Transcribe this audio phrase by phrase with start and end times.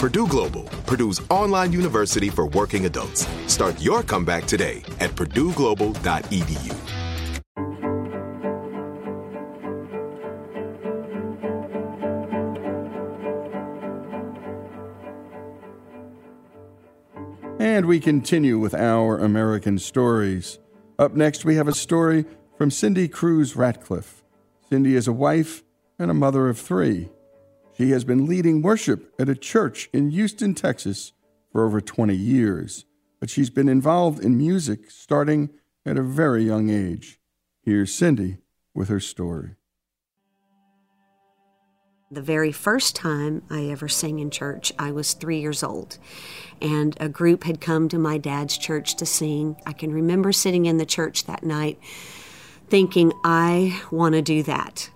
[0.00, 3.26] Purdue Global, Purdue's online university for working adults.
[3.46, 6.74] Start your comeback today at purdueglobal.edu.
[17.60, 20.58] And we continue with our American stories.
[20.98, 22.24] Up next, we have a story
[22.56, 24.22] from Cindy Cruz Ratcliffe.
[24.70, 25.62] Cindy is a wife
[25.98, 27.10] and a mother of three.
[27.80, 31.14] She has been leading worship at a church in Houston, Texas
[31.50, 32.84] for over 20 years,
[33.18, 35.48] but she's been involved in music starting
[35.86, 37.18] at a very young age.
[37.62, 38.36] Here's Cindy
[38.74, 39.52] with her story.
[42.10, 45.96] The very first time I ever sang in church, I was three years old.
[46.60, 49.56] And a group had come to my dad's church to sing.
[49.64, 51.78] I can remember sitting in the church that night
[52.68, 54.90] thinking, I want to do that.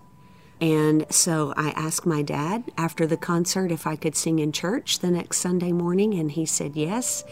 [0.64, 5.00] And so I asked my dad after the concert if I could sing in church
[5.00, 7.22] the next Sunday morning, and he said yes.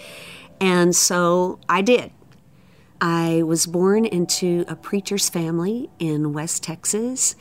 [0.61, 2.13] And so I did.
[3.01, 7.35] I was born into a preacher's family in West Texas.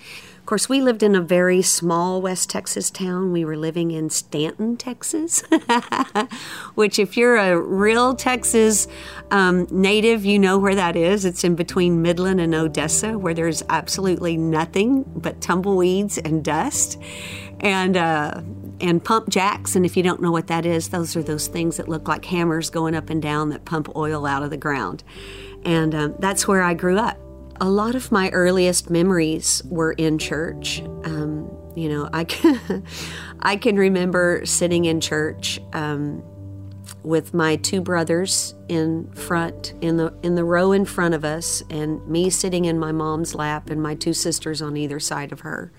[0.51, 3.31] Course, we lived in a very small West Texas town.
[3.31, 5.45] We were living in Stanton, Texas,
[6.75, 8.85] which, if you're a real Texas
[9.31, 11.23] um, native, you know where that is.
[11.23, 16.99] It's in between Midland and Odessa, where there's absolutely nothing but tumbleweeds and dust.
[17.61, 18.41] And uh,
[18.81, 19.77] and pump jacks.
[19.77, 22.25] And if you don't know what that is, those are those things that look like
[22.25, 25.01] hammers going up and down that pump oil out of the ground.
[25.63, 27.17] And um, that's where I grew up.
[27.61, 30.81] A lot of my earliest memories were in church.
[31.03, 32.83] Um, you know, I can,
[33.39, 36.23] I can remember sitting in church um,
[37.03, 41.61] with my two brothers in front, in the in the row in front of us,
[41.69, 45.41] and me sitting in my mom's lap, and my two sisters on either side of
[45.41, 45.71] her.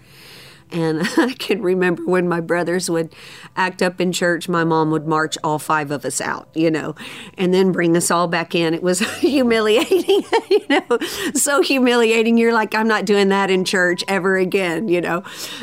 [0.72, 3.14] And I can remember when my brothers would
[3.56, 6.94] act up in church, my mom would march all five of us out, you know,
[7.36, 8.74] and then bring us all back in.
[8.74, 10.98] It was humiliating, you know,
[11.34, 12.38] so humiliating.
[12.38, 15.22] You're like, I'm not doing that in church ever again, you know.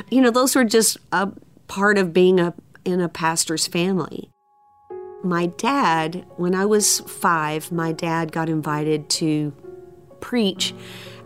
[0.09, 1.31] You know, those were just a
[1.67, 2.53] part of being a
[2.85, 4.29] in a pastor's family.
[5.21, 9.53] My dad, when I was five, my dad got invited to
[10.21, 10.73] preach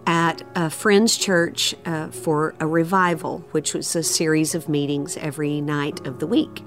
[0.06, 5.62] at a friend's church uh, for a revival, which was a series of meetings every
[5.62, 6.64] night of the week.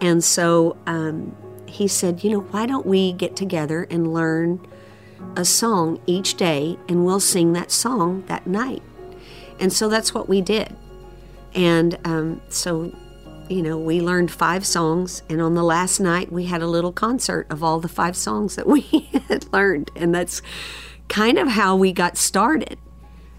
[0.00, 1.36] And so um,
[1.66, 4.66] he said, You know, why don't we get together and learn
[5.36, 8.82] a song each day and we'll sing that song that night?
[9.58, 10.74] And so that's what we did.
[11.54, 12.92] And um, so,
[13.48, 15.22] you know, we learned five songs.
[15.28, 18.56] And on the last night, we had a little concert of all the five songs
[18.56, 18.82] that we
[19.28, 19.90] had learned.
[19.94, 20.40] And that's
[21.10, 22.78] kind of how we got started.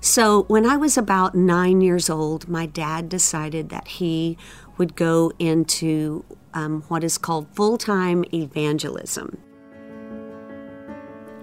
[0.01, 4.37] So, when I was about nine years old, my dad decided that he
[4.77, 9.37] would go into um, what is called full time evangelism.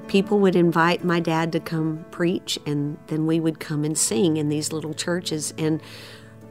[0.08, 4.36] People would invite my dad to come preach, and then we would come and sing
[4.36, 5.54] in these little churches.
[5.56, 5.81] And,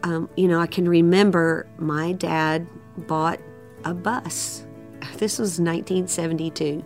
[0.04, 3.40] um, you know, I can remember my dad bought
[3.84, 4.64] a bus.
[5.18, 6.84] This was 1972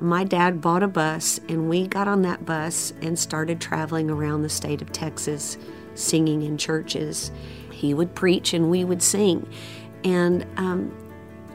[0.00, 4.42] my dad bought a bus, and we got on that bus and started traveling around
[4.42, 5.58] the state of Texas,
[5.94, 7.30] singing in churches.
[7.72, 9.48] He would preach, and we would sing.
[10.04, 10.94] And um,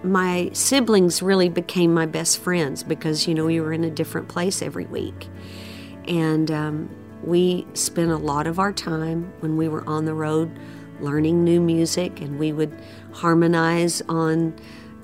[0.04, 4.28] my siblings really became my best friends because, you know, we were in a different
[4.28, 5.28] place every week.
[6.08, 10.52] And um, we spent a lot of our time when we were on the road
[11.00, 12.78] learning new music, and we would
[13.14, 14.54] harmonize on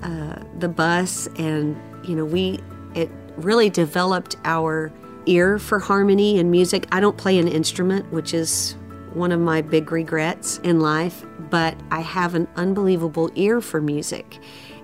[0.02, 1.26] uh, the bus.
[1.38, 2.60] And, you know, we,
[2.94, 3.10] it
[3.44, 4.92] really developed our
[5.26, 6.86] ear for harmony and music.
[6.92, 8.76] I don't play an instrument, which is
[9.12, 14.38] one of my big regrets in life, but I have an unbelievable ear for music.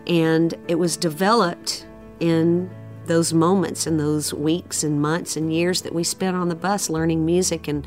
[0.06, 1.86] And it was developed
[2.20, 2.70] in
[3.06, 6.90] those moments and those weeks and months and years that we spent on the bus
[6.90, 7.68] learning music.
[7.68, 7.86] And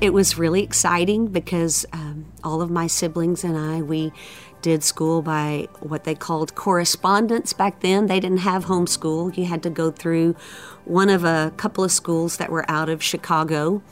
[0.00, 4.12] it was really exciting because um, all of my siblings and I, we
[4.62, 8.06] did school by what they called correspondence back then.
[8.06, 9.36] They didn't have homeschool.
[9.36, 10.36] You had to go through
[10.84, 13.82] one of a couple of schools that were out of Chicago,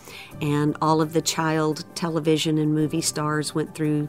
[0.40, 4.08] and all of the child television and movie stars went through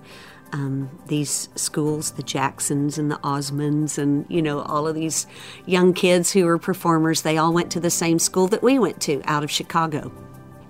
[0.52, 5.28] um, these schools, the Jacksons and the Osmonds, and you know all of these
[5.66, 7.22] young kids who were performers.
[7.22, 10.12] They all went to the same school that we went to out of Chicago,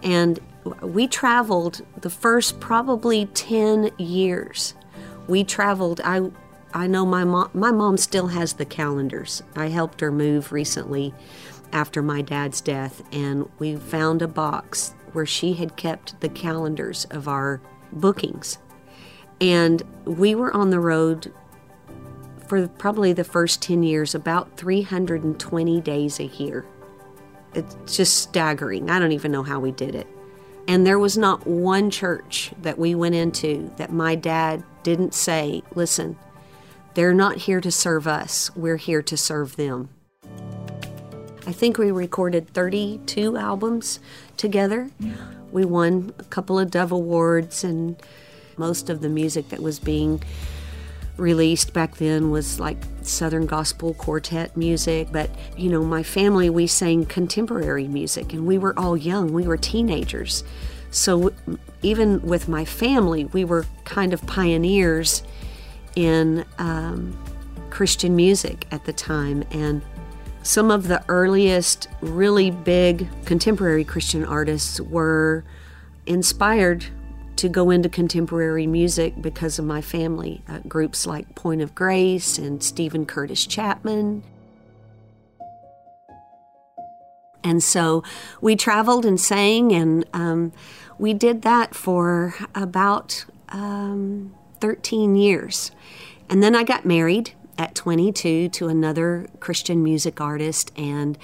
[0.03, 0.39] and
[0.81, 4.74] we traveled the first probably ten years
[5.30, 6.02] we traveled.
[6.04, 6.30] I
[6.74, 7.50] I know my mom.
[7.54, 9.42] My mom still has the calendars.
[9.56, 11.14] I helped her move recently
[11.72, 17.06] after my dad's death, and we found a box where she had kept the calendars
[17.06, 17.62] of our
[17.92, 18.58] bookings.
[19.42, 21.34] And we were on the road
[22.48, 26.66] for probably the first 10 years, about 320 days a year.
[27.54, 28.90] It's just staggering.
[28.90, 30.08] I don't even know how we did it.
[30.68, 35.62] And there was not one church that we went into that my dad didn't say,
[35.75, 36.18] listen,
[36.95, 39.89] they're not here to serve us, we're here to serve them.
[41.45, 44.00] I think we recorded 32 albums
[44.36, 44.89] together.
[45.51, 48.01] We won a couple of Dove Awards, and
[48.57, 50.24] most of the music that was being
[51.18, 55.09] released back then was like Southern Gospel Quartet music.
[55.12, 59.43] But, you know, my family, we sang contemporary music, and we were all young, we
[59.43, 60.43] were teenagers.
[60.91, 61.34] So
[61.81, 65.24] even with my family, we were kind of pioneers
[65.96, 67.17] in um,
[67.69, 69.43] Christian music at the time.
[69.51, 69.81] And
[70.43, 75.43] some of the earliest really big contemporary Christian artists were
[76.05, 76.86] inspired
[77.36, 80.41] to go into contemporary music because of my family.
[80.48, 84.24] Uh, groups like Point of Grace and Steven Curtis Chapman.
[87.43, 88.03] And so
[88.41, 90.51] we traveled and sang, and um,
[90.98, 95.72] we did that for about um, 13 years.
[96.29, 101.17] And then I got married at 22 to another Christian music artist and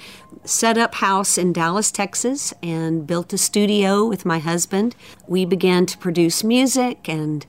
[0.44, 4.94] set up house in Dallas, Texas, and built a studio with my husband.
[5.26, 7.46] We began to produce music and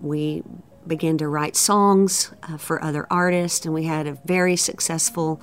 [0.00, 0.42] we
[0.86, 5.40] began to write songs uh, for other artists, and we had a very successful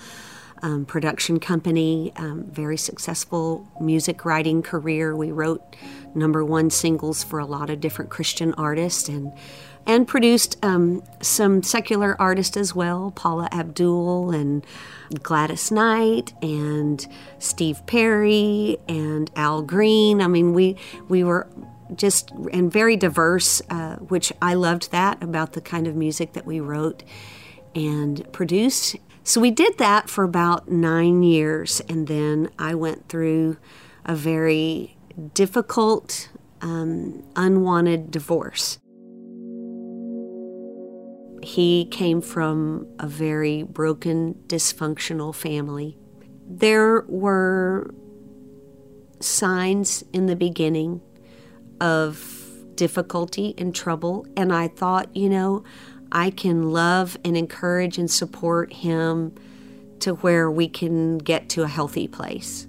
[0.61, 5.15] um, production company, um, very successful music writing career.
[5.15, 5.75] We wrote
[6.15, 9.31] number one singles for a lot of different Christian artists and
[9.85, 14.65] and produced um, some secular artists as well, Paula Abdul and
[15.23, 17.07] Gladys Knight and
[17.39, 20.21] Steve Perry and Al Green.
[20.21, 20.75] I mean, we
[21.07, 21.47] we were
[21.95, 26.45] just and very diverse, uh, which I loved that about the kind of music that
[26.45, 27.03] we wrote
[27.73, 28.97] and produced.
[29.27, 33.57] So we did that for about nine years, and then I went through
[34.05, 34.95] a very
[35.33, 36.29] difficult,
[36.61, 38.79] um, unwanted divorce.
[41.43, 45.97] He came from a very broken, dysfunctional family.
[46.49, 47.93] There were
[49.19, 51.01] signs in the beginning
[51.81, 55.65] of difficulty and trouble, and I thought, you know,
[56.11, 59.33] I can love and encourage and support him
[59.99, 62.67] to where we can get to a healthy place.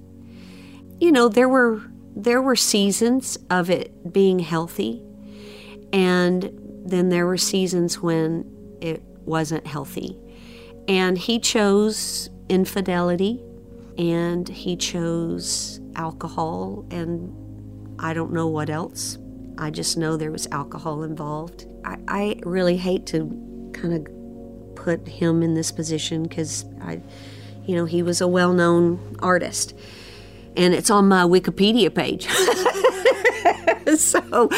[0.98, 1.82] You know, there were
[2.16, 5.02] there were seasons of it being healthy
[5.92, 6.50] and
[6.84, 8.44] then there were seasons when
[8.80, 10.18] it wasn't healthy.
[10.88, 13.40] And he chose infidelity
[13.96, 17.34] and he chose alcohol and
[18.00, 19.18] I don't know what else.
[19.58, 21.66] I just know there was alcohol involved.
[21.84, 27.00] I, I really hate to kind of put him in this position because I,
[27.66, 29.74] you know, he was a well known artist.
[30.56, 32.26] And it's on my Wikipedia page.
[33.98, 34.48] so,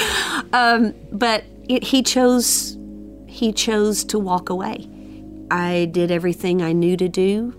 [0.52, 2.76] um, but it, he chose
[3.26, 4.88] he chose to walk away.
[5.50, 7.54] I did everything I knew to do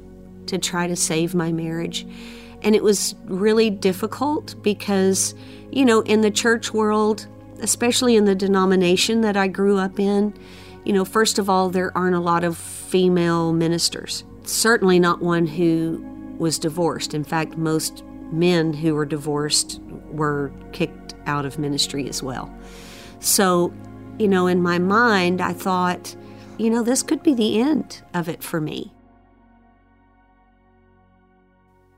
[0.47, 2.05] to try to save my marriage.
[2.61, 5.33] And it was really difficult because,
[5.71, 7.27] you know, in the church world,
[7.61, 10.33] especially in the denomination that I grew up in,
[10.83, 14.23] you know, first of all, there aren't a lot of female ministers.
[14.43, 16.03] Certainly not one who
[16.37, 17.13] was divorced.
[17.13, 19.79] In fact, most men who were divorced
[20.11, 22.53] were kicked out of ministry as well.
[23.19, 23.73] So,
[24.17, 26.15] you know, in my mind, I thought,
[26.57, 28.91] you know, this could be the end of it for me.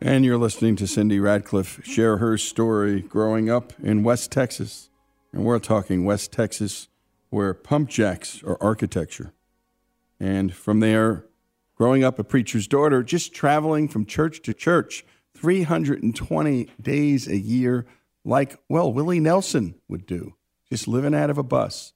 [0.01, 4.89] And you're listening to Cindy Ratcliffe share her story growing up in West Texas.
[5.33, 6.87] And we're talking West Texas,
[7.31, 9.33] where pump jacks are architecture.
[10.19, 11.25] And from there,
[11.75, 15.03] growing up a preacher's daughter, just traveling from church to church
[15.35, 17.87] 320 days a year,
[18.23, 20.35] like, well, Willie Nelson would do,
[20.69, 21.93] just living out of a bus.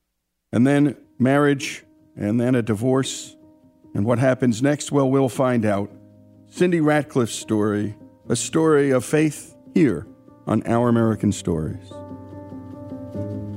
[0.52, 3.36] And then marriage, and then a divorce.
[3.94, 4.92] And what happens next?
[4.92, 5.92] Well, we'll find out.
[6.50, 7.96] Cindy Ratcliffe's story,
[8.28, 10.08] a story of faith here
[10.48, 11.92] on Our American Stories.
[13.18, 13.57] Bye.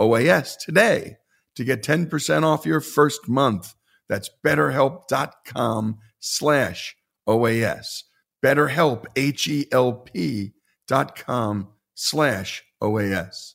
[0.00, 1.18] OAS today
[1.56, 3.74] to get 10% off your first month.
[4.08, 6.96] That's betterhelp.com slash
[7.28, 8.02] OAS.
[8.44, 10.52] BetterHelp, H-E-L-P
[10.88, 13.54] dot com slash OAS.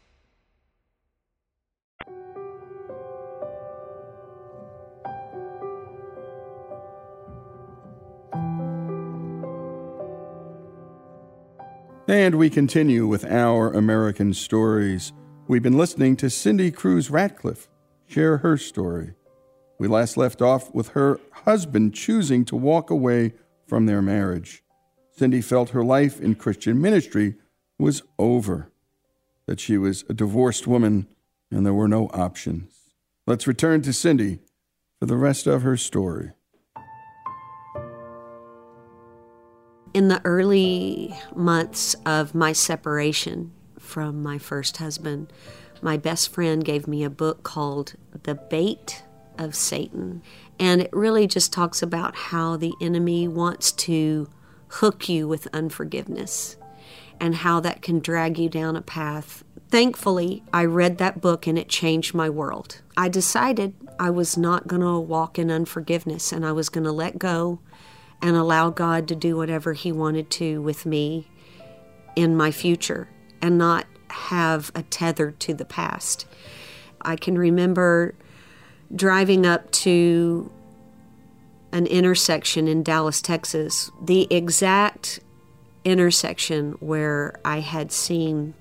[12.11, 15.13] And we continue with our American stories.
[15.47, 17.69] We've been listening to Cindy Cruz Ratcliffe
[18.05, 19.13] share her story.
[19.79, 24.61] We last left off with her husband choosing to walk away from their marriage.
[25.15, 27.35] Cindy felt her life in Christian ministry
[27.79, 28.73] was over,
[29.45, 31.07] that she was a divorced woman
[31.49, 32.77] and there were no options.
[33.25, 34.39] Let's return to Cindy
[34.99, 36.31] for the rest of her story.
[39.93, 45.33] In the early months of my separation from my first husband,
[45.81, 49.03] my best friend gave me a book called The Bait
[49.37, 50.21] of Satan.
[50.57, 54.29] And it really just talks about how the enemy wants to
[54.69, 56.55] hook you with unforgiveness
[57.19, 59.43] and how that can drag you down a path.
[59.69, 62.81] Thankfully, I read that book and it changed my world.
[62.95, 66.93] I decided I was not going to walk in unforgiveness and I was going to
[66.93, 67.59] let go
[68.21, 71.27] and allow God to do whatever He wanted to with me
[72.15, 73.09] in my future
[73.41, 76.25] and not have a tether to the past.
[77.01, 78.13] I can remember
[78.93, 80.51] driving up to
[81.71, 85.21] an intersection in Dallas, Texas, the exact
[85.85, 88.53] intersection where I had seen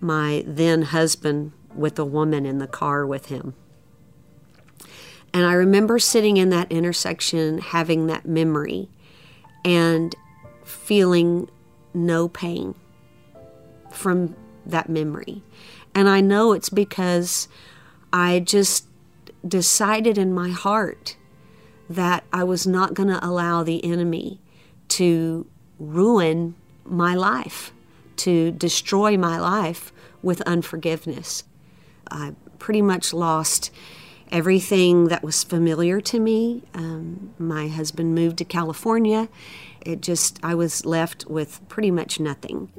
[0.00, 3.54] my then husband with a woman in the car with him.
[5.32, 8.88] And I remember sitting in that intersection having that memory
[9.64, 10.14] and
[10.64, 11.48] feeling
[11.94, 12.74] no pain
[13.92, 15.42] from that memory.
[15.94, 17.48] And I know it's because
[18.12, 18.86] I just
[19.46, 21.16] decided in my heart
[21.88, 24.40] that I was not going to allow the enemy
[24.88, 25.46] to
[25.78, 27.72] ruin my life,
[28.16, 31.44] to destroy my life with unforgiveness.
[32.10, 33.70] I pretty much lost
[34.30, 36.62] everything that was familiar to me.
[36.74, 39.28] Um, my husband moved to California.
[39.80, 42.70] It just, I was left with pretty much nothing.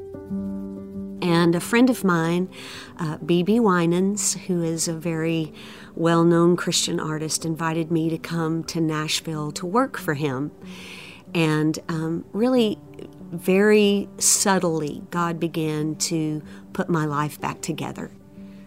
[1.21, 2.49] And a friend of mine,
[2.97, 5.53] uh, BeBe Winans, who is a very
[5.95, 10.51] well known Christian artist, invited me to come to Nashville to work for him.
[11.33, 12.79] And um, really,
[13.31, 16.41] very subtly, God began to
[16.73, 18.11] put my life back together.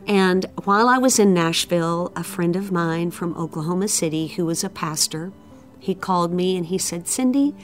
[0.07, 4.65] And while I was in Nashville, a friend of mine from Oklahoma City who was
[4.65, 5.33] a pastor,
[5.79, 7.55] he called me and he said, Cindy,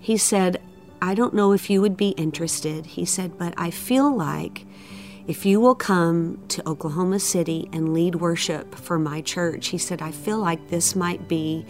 [0.00, 0.60] he said,
[1.00, 2.86] I don't know if you would be interested.
[2.86, 4.66] He said, but I feel like
[5.26, 10.00] if you will come to Oklahoma City and lead worship for my church, he said,
[10.00, 11.66] I feel like this might be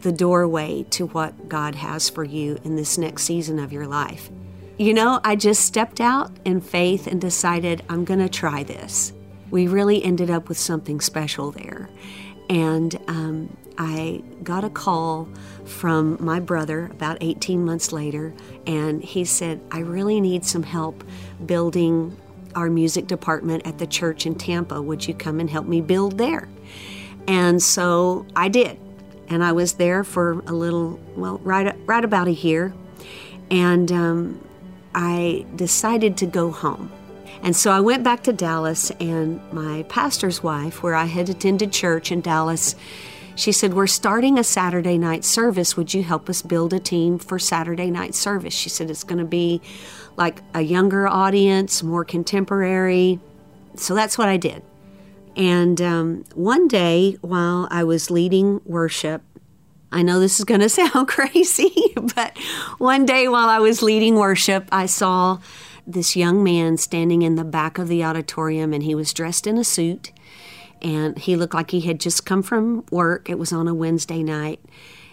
[0.00, 4.28] the doorway to what God has for you in this next season of your life.
[4.76, 9.12] You know, I just stepped out in faith and decided I'm going to try this
[9.50, 11.88] we really ended up with something special there.
[12.48, 15.28] And um, I got a call
[15.64, 18.32] from my brother about 18 months later,
[18.66, 21.04] and he said, I really need some help
[21.44, 22.16] building
[22.54, 24.80] our music department at the church in Tampa.
[24.80, 26.48] Would you come and help me build there?
[27.28, 28.78] And so I did.
[29.28, 32.72] And I was there for a little, well, right, right about a year.
[33.50, 34.48] And um,
[34.94, 36.90] I decided to go home.
[37.42, 41.72] And so I went back to Dallas, and my pastor's wife, where I had attended
[41.72, 42.74] church in Dallas,
[43.36, 45.76] she said, We're starting a Saturday night service.
[45.76, 48.54] Would you help us build a team for Saturday night service?
[48.54, 49.60] She said, It's going to be
[50.16, 53.20] like a younger audience, more contemporary.
[53.76, 54.62] So that's what I did.
[55.36, 59.22] And um, one day while I was leading worship,
[59.92, 62.36] I know this is going to sound crazy, but
[62.78, 65.38] one day while I was leading worship, I saw
[65.86, 69.56] this young man standing in the back of the auditorium and he was dressed in
[69.56, 70.12] a suit
[70.82, 73.30] and he looked like he had just come from work.
[73.30, 74.60] It was on a Wednesday night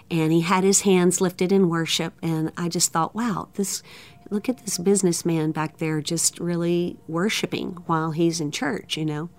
[0.09, 3.83] and he had his hands lifted in worship and I just thought, wow, this
[4.29, 9.29] look at this businessman back there just really worshiping while he's in church, you know.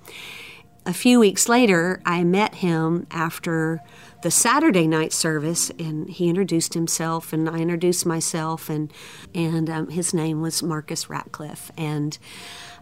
[0.87, 3.81] A few weeks later, I met him after
[4.23, 8.93] the Saturday night service, and he introduced himself, and I introduced myself, and
[9.35, 12.19] and um, his name was Marcus Ratcliffe, and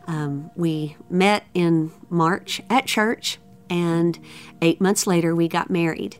[0.08, 3.38] um, we met in March at church,
[3.70, 4.18] and
[4.60, 6.16] eight months later we got married,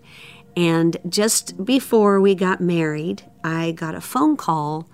[0.57, 4.89] and just before we got married, I got a phone call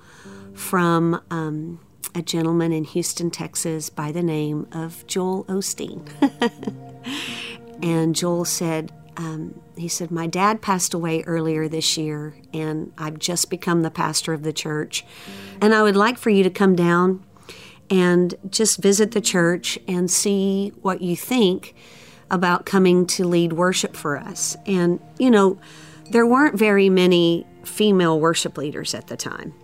[0.55, 1.21] from.
[1.31, 1.81] Um,
[2.15, 6.07] a gentleman in Houston, Texas, by the name of Joel Osteen.
[7.83, 13.19] and Joel said, um, he said, My dad passed away earlier this year, and I've
[13.19, 15.05] just become the pastor of the church.
[15.61, 17.25] And I would like for you to come down
[17.91, 21.75] and just visit the church and see what you think
[22.31, 24.57] about coming to lead worship for us.
[24.67, 25.59] And, you know,
[26.11, 29.55] there weren't very many female worship leaders at the time.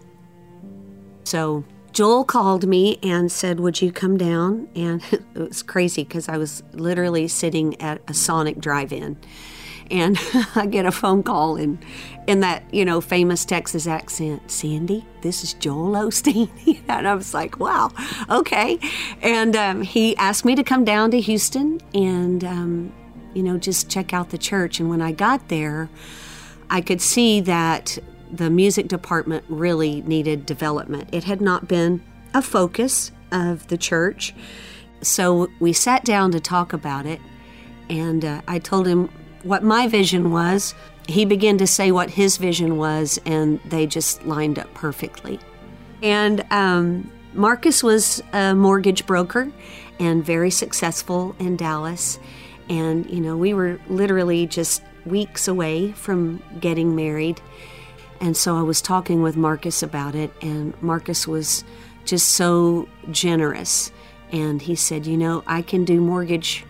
[1.24, 4.68] So Joel called me and said, Would you come down?
[4.74, 9.16] And it was crazy because I was literally sitting at a Sonic drive in.
[9.90, 10.18] And
[10.56, 11.78] I get a phone call in,
[12.26, 16.50] in that, you know, famous Texas accent Sandy, this is Joel Osteen.
[16.88, 17.92] and I was like, wow,
[18.28, 18.78] okay.
[19.22, 22.92] And um, he asked me to come down to Houston and, um,
[23.34, 24.80] you know, just check out the church.
[24.80, 25.88] And when I got there,
[26.70, 27.98] I could see that
[28.36, 31.08] the music department really needed development.
[31.12, 34.34] It had not been a focus of the church.
[35.02, 37.20] So we sat down to talk about it,
[37.88, 39.10] and uh, I told him
[39.42, 40.74] what my vision was.
[41.06, 45.38] He began to say what his vision was, and they just lined up perfectly.
[46.02, 49.52] And um, Marcus was a mortgage broker
[50.00, 52.18] and very successful in Dallas.
[52.68, 57.40] And, you know, we were literally just weeks away from getting married.
[58.20, 61.64] And so I was talking with Marcus about it, and Marcus was
[62.04, 63.92] just so generous.
[64.32, 66.64] And he said, You know, I can do mortgage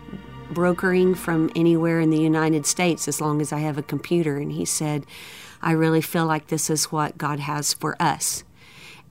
[0.51, 4.37] brokering from anywhere in the United States as long as I have a computer.
[4.37, 5.05] And he said,
[5.61, 8.43] I really feel like this is what God has for us.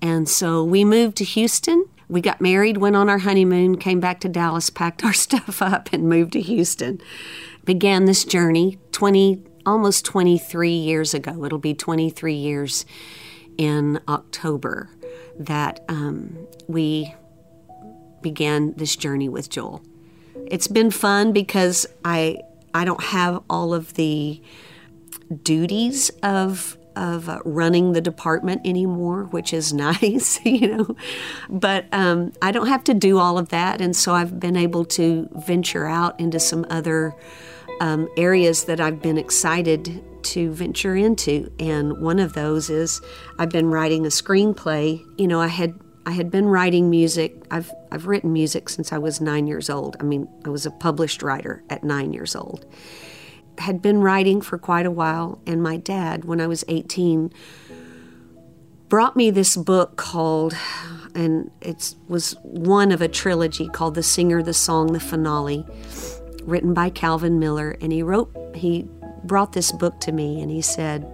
[0.01, 1.87] And so we moved to Houston.
[2.09, 5.89] We got married, went on our honeymoon, came back to Dallas, packed our stuff up,
[5.93, 7.01] and moved to Houston.
[7.65, 11.45] Began this journey 20 almost 23 years ago.
[11.45, 12.85] It'll be 23 years
[13.57, 14.91] in October
[15.39, 17.15] that um, we
[18.23, 19.83] began this journey with Joel.
[20.47, 22.39] It's been fun because I
[22.73, 24.41] I don't have all of the
[25.43, 30.97] duties of of uh, running the department anymore, which is nice, you know.
[31.49, 34.85] But um, I don't have to do all of that, and so I've been able
[34.87, 37.15] to venture out into some other
[37.81, 41.53] um, areas that I've been excited to venture into.
[41.59, 43.01] And one of those is
[43.39, 45.05] I've been writing a screenplay.
[45.19, 47.35] You know, I had I had been writing music.
[47.51, 49.97] I've I've written music since I was nine years old.
[50.01, 52.67] I mean, I was a published writer at nine years old.
[53.59, 57.33] Had been writing for quite a while, and my dad, when I was 18,
[58.89, 60.57] brought me this book called,
[61.15, 65.65] and it was one of a trilogy called The Singer, the Song, the Finale
[66.45, 68.87] written by Calvin Miller, and he wrote, he
[69.25, 71.11] brought this book to me and he said,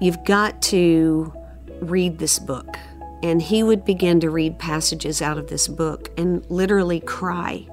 [0.00, 1.32] You've got to
[1.80, 2.76] read this book.
[3.22, 7.66] And he would begin to read passages out of this book and literally cry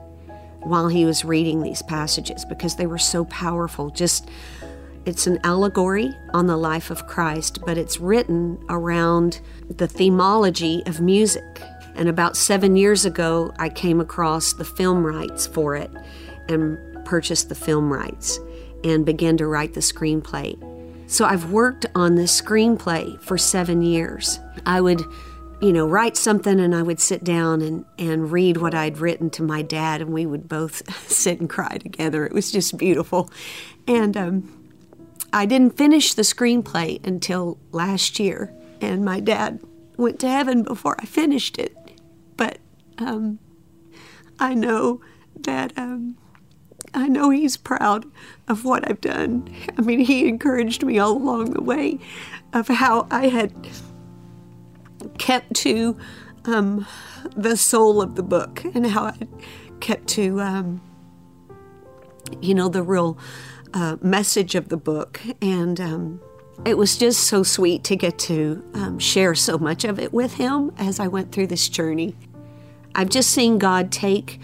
[0.62, 3.90] while he was reading these passages because they were so powerful.
[3.90, 4.30] Just,
[5.06, 11.02] it's an allegory on the life of Christ, but it's written around the themology of
[11.02, 11.62] music.
[11.96, 15.92] And about seven years ago, I came across the film rights for it
[16.52, 18.40] and purchased the film rights
[18.84, 20.58] and began to write the screenplay.
[21.12, 24.40] So I've worked on this screenplay for seven years.
[24.66, 25.02] I would,
[25.62, 29.30] you know, write something and I would sit down and, and read what I'd written
[29.32, 32.26] to my dad, and we would both sit and cry together.
[32.26, 33.30] It was just beautiful.
[33.88, 34.72] And um,
[35.34, 39.60] I didn't finish the screenplay until last year, and my dad
[39.98, 41.76] went to heaven before I finished it.
[42.38, 42.58] But
[42.98, 43.40] um,
[44.40, 45.02] I know
[45.42, 46.18] that um,
[46.94, 48.06] I know he's proud
[48.48, 49.54] of what I've done.
[49.78, 52.00] I mean, he encouraged me all along the way
[52.54, 53.54] of how I had
[55.18, 55.98] kept to
[56.46, 56.86] um,
[57.36, 59.18] the soul of the book and how I
[59.80, 60.82] kept to, um,
[62.42, 63.18] you know, the real
[63.74, 65.22] uh, message of the book.
[65.42, 66.22] And um,
[66.66, 70.34] it was just so sweet to get to um, share so much of it with
[70.34, 72.16] him as I went through this journey.
[72.94, 74.40] I've just seen God take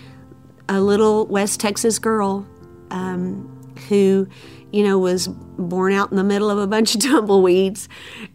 [0.69, 2.47] a little West Texas girl
[2.91, 4.27] um, who,
[4.71, 7.87] you know, was born out in the middle of a bunch of tumbleweeds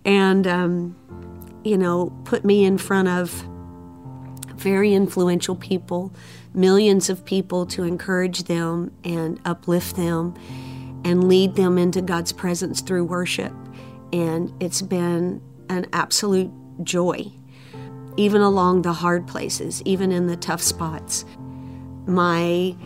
[0.04, 0.96] and, um,
[1.64, 3.44] you know, put me in front of
[4.56, 6.12] very influential people,
[6.54, 10.34] millions of people to encourage them and uplift them
[11.04, 13.52] and lead them into God's presence through worship.
[14.12, 16.50] And it's been an absolute
[16.84, 17.26] joy,
[18.16, 21.24] even along the hard places, even in the tough spots.
[22.06, 22.76] My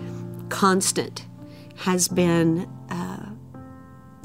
[0.49, 1.27] constant
[1.77, 3.31] has been uh,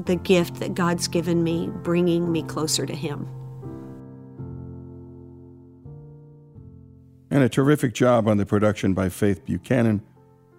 [0.04, 3.28] the gift that God's given me, bringing me closer to Him.
[7.30, 10.02] And a terrific job on the production by Faith Buchanan.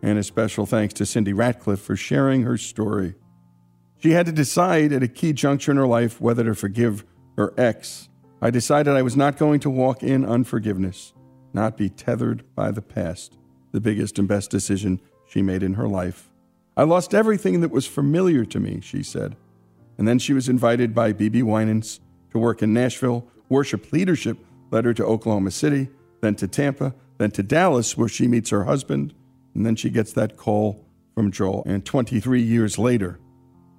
[0.02, 3.16] And a special thanks to Cindy Ratcliffe for sharing her story.
[4.00, 7.06] She had to decide at a key juncture in her life whether to forgive
[7.38, 8.10] her ex.
[8.42, 11.14] I decided I was not going to walk in unforgiveness,
[11.54, 13.38] not be tethered by the past.
[13.74, 16.30] The biggest and best decision she made in her life.
[16.78, 19.36] I lost everything that was familiar to me, she said.
[19.98, 22.00] And then she was invited by BeBe Winans
[22.32, 23.28] to work in Nashville.
[23.50, 24.38] Worship leadership
[24.72, 25.90] led her to Oklahoma City
[26.24, 29.14] then to Tampa, then to Dallas, where she meets her husband,
[29.54, 30.84] and then she gets that call
[31.14, 31.64] from Joel.
[31.68, 33.20] And 23 years later,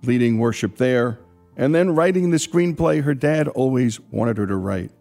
[0.05, 1.19] leading worship there,
[1.57, 4.93] and then writing the screenplay her dad always wanted her to write.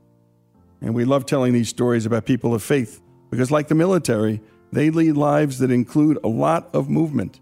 [0.82, 4.42] And we love telling these stories about people of faith because, like the military,
[4.74, 7.40] they lead lives that include a lot of movement.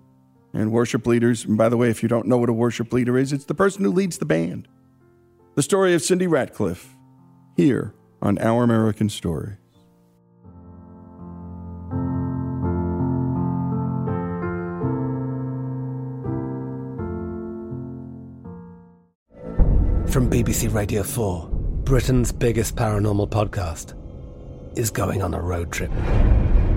[0.54, 3.18] And worship leaders, and by the way, if you don't know what a worship leader
[3.18, 4.68] is, it's the person who leads the band.
[5.56, 6.94] The story of Cindy Ratcliffe,
[7.56, 9.56] here on Our American Story.
[20.12, 21.48] From BBC Radio 4,
[21.86, 23.96] Britain's biggest paranormal podcast
[24.78, 25.92] is going on a road trip.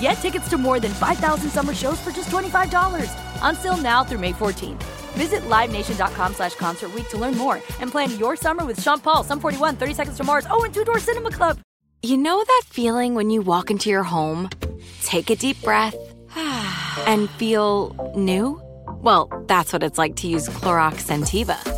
[0.00, 3.10] Get tickets to more than 5,000 summer shows for just $25.
[3.42, 4.82] Until now through May 14th.
[5.14, 9.40] Visit LiveNation.com slash Concert to learn more and plan your summer with Sean Paul, Sum
[9.40, 11.58] 41, 30 Seconds to Mars, oh, and Two Door Cinema Club.
[12.02, 14.50] You know that feeling when you walk into your home,
[15.02, 15.96] take a deep breath,
[17.06, 18.62] and feel new?
[19.02, 21.77] Well, that's what it's like to use Clorox Sentiva.